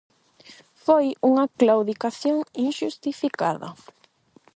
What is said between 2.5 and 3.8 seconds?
inxustificada.